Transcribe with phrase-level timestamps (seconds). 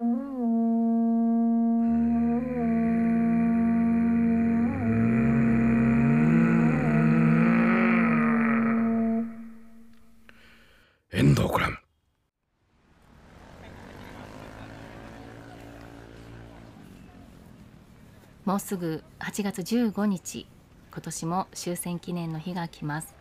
[0.00, 0.06] 遠
[11.34, 11.78] 藤クラム
[18.44, 20.46] もうすぐ8月15日。
[20.92, 23.16] 今年も終戦記念の日が来ます。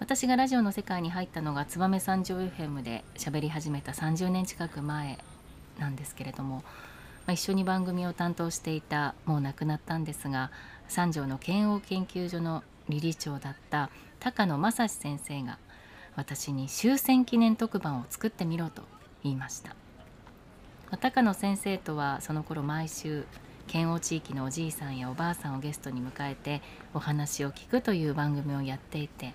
[0.00, 5.18] 私がラジオの世界に入ったのが燕三条 FM で喋り始めた30年近く前。
[5.78, 6.62] なんですけれども、ま
[7.28, 10.50] あ、一緒に番組を担当していたもう亡くなったんですが
[10.88, 15.58] 三条の慶応研究所の理事長だった高野正史先生が
[16.16, 18.82] 私に終戦記念特番を作ってみろと
[19.22, 19.76] 言いました。
[21.00, 23.26] 高野先生とはその頃毎週
[23.66, 26.62] 県央地域のおじいさんやおばあさんをゲストに迎えて
[26.94, 29.34] お話を聞くという番組をやっていて、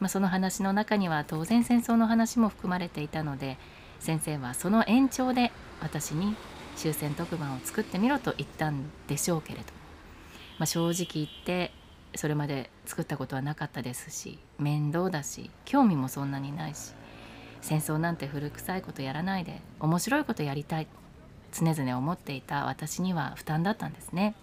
[0.00, 3.58] まあ、その話の中には当然戦争の話も含まれていたので
[4.04, 5.50] 先生はその延長で
[5.80, 6.36] 私に
[6.76, 9.68] 終戦特番を作ってみろと言ったんでしょうけれども、
[10.58, 11.72] まあ、正直言って
[12.14, 16.92] それまで作ったことはなかったですし面倒だし興味もそんなにないし
[17.62, 20.86] 戦争なんて古臭いことやらないで面白いことやりたい
[21.50, 24.34] 常々思っていた私には負担だったんですね。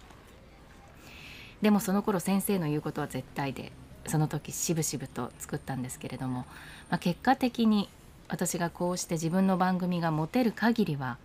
[1.61, 3.71] でもその頃先生の言うことは絶対で
[4.07, 6.45] その時しぶしぶと作ったんですけれども、
[6.89, 7.89] まあ、結果的に
[8.31, 11.17] 私がこうして自分の番組が持てる限りは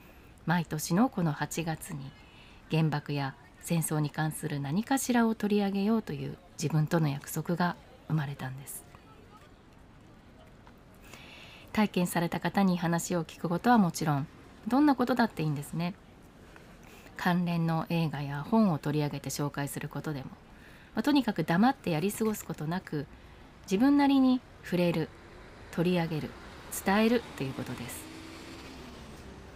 [0.44, 2.10] 毎年のこの8月に
[2.68, 7.76] 原爆や戦争に関する何かしらを取り上げようという自分との約束が
[8.08, 8.84] 生まれたんです。
[11.72, 14.26] 体験された方に話を聞くことはもちろん
[14.66, 15.94] どんなことだっていいんですね。
[17.16, 20.30] 関連の映画や本を取り上げて紹介することでも、
[20.96, 23.06] まあ、とにかく黙ってやり過ごすことなく
[23.62, 25.08] 自分なりに触れる
[25.70, 26.30] 取り上げる
[26.84, 28.04] 伝えるということです。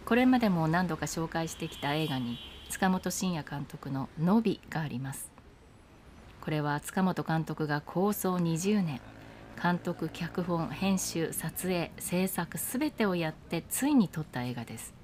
[0.04, 5.30] これまでも何度か紹介してきた映画に塚本慎也監督の「ノビ」があります。
[6.40, 9.00] これは塚本監督が構想20年。
[9.62, 14.94] 監督脚本編集撮影制作全てをやってついに撮った映画です。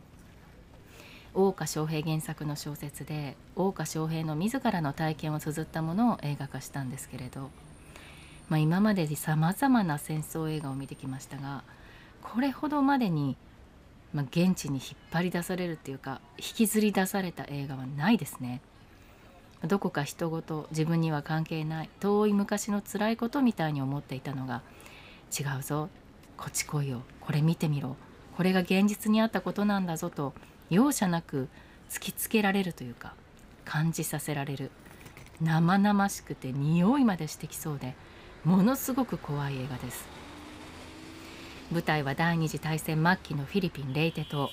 [1.34, 7.50] 大岡翔平原作の小説で大岡翔平の自らの体験を綴ったものを映画化したんですけれど、
[8.48, 11.62] まあ、今までさまざまな戦争映画を見てきましたが
[12.32, 13.36] これほどまでに、
[14.12, 18.60] まあ、現地に引っ張り出されるっていうか引きずり出された映画はないですね。
[19.64, 24.62] どこか人事自分には関係ない遠い昔の辛いことみたいに思っていたのが
[25.36, 25.88] 違うぞ
[26.36, 27.96] こっち来いよこれ見てみろ
[28.36, 30.34] これが現実にあったことなんだぞと
[30.68, 31.48] 容赦なく
[31.88, 33.14] 突きつけられるというか
[33.64, 34.70] 感じさせられる
[35.40, 37.94] 生々しくて匂いまでしてきそうで
[38.44, 40.06] ものすごく怖い映画です
[41.72, 44.50] 舞台は第二次大戦末期のフィリピンレイテ島。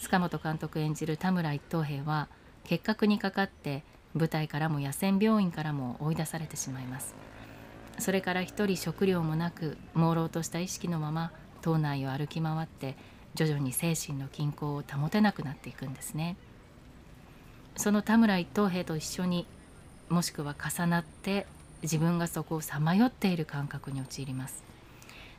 [0.00, 2.26] 塚本監督演じる田村一等兵は
[2.64, 3.84] 結核にかかって
[4.16, 7.14] 部隊からも野戦病院からも追い出されてしまいます。
[8.00, 11.30] それから一人食料もなく朦朧とした意識のまま
[11.62, 12.96] 島内を歩き回って
[13.36, 16.36] 徐々に精神の均衡を保てなくなっていくんですね。
[17.76, 19.46] その田村一等兵と一緒に
[20.08, 21.46] もしくは重なって
[21.82, 24.64] 自分がそこをさまよっている感覚に陥ります。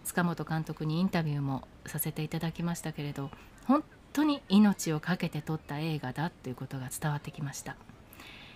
[0.09, 3.29] 塚本監督にインタビューもさせていただきましたけれど
[3.65, 7.75] 本当に命を懸けて撮った映画だということが伝わってきました。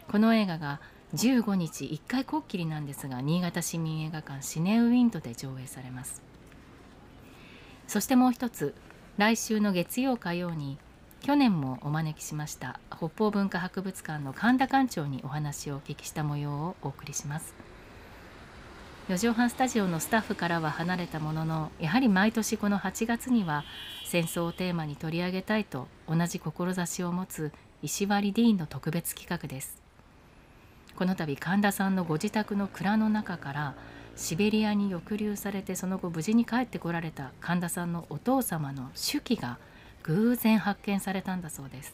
[0.09, 0.81] この映画が
[1.13, 6.23] 15日1回こっきりなんですが新潟市民映画館シネウィンドで上映されます。
[7.87, 8.73] そしてもう一つ
[9.17, 10.79] 来週の月曜火曜に
[11.21, 17.53] 去年もお招きしました北方文化博物館の神田館長にお話をお聞きした模様をお送りします。
[19.09, 23.65] 四畳半スタジオのスタッフからは離れたもののやはり毎年この8月には
[24.05, 29.81] 戦争をテーマに取り上げたいと同じ志を持つ石割ディーンの特別企画です。
[30.95, 33.75] この度神田さんのご自宅の蔵の中から
[34.15, 39.57] シベリアに抑留されてその後無事に帰ってこられた神田さんのお父様の手記が
[40.03, 41.93] 偶然発見されたんだそうです。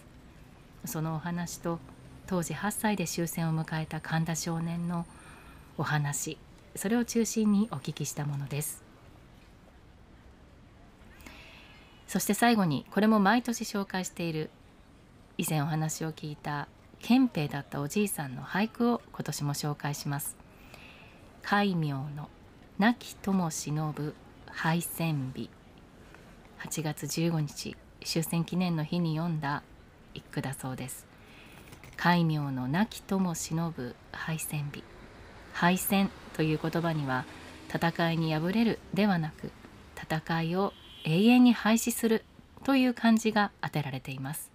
[0.86, 1.80] そのお話と
[2.28, 5.08] 当時8歳で終戦を迎えた神田少年の
[5.76, 6.38] お話。
[6.76, 8.90] それを中心にお聞きしたものです。
[12.10, 14.50] そして最後にこれも毎年紹介している
[15.38, 16.68] 以前お話を聞いた
[17.02, 20.36] 憲兵だったおじいさんの俳句を今年も紹介します
[21.44, 22.30] 戒名の
[22.80, 24.16] 亡き友忍ぶ
[24.48, 25.52] 敗戦日
[26.60, 29.62] 8月15日終戦記念の日に読んだ
[30.16, 31.06] 一句だそうです
[31.96, 34.84] 戒名の亡き友忍ぶ敗戦日
[35.54, 37.26] 敗戦という言葉には
[37.68, 39.52] 戦いに敗れるではなく
[40.02, 40.72] 戦いを
[41.04, 42.24] 永遠に廃止する
[42.64, 44.50] という漢字が当てられています。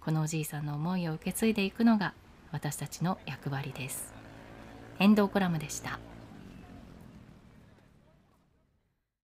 [0.00, 2.14] このおじいさんの思いを受け継いでいくのが
[2.52, 4.14] 私たちの役割です。
[5.00, 5.98] 遠藤コラムでした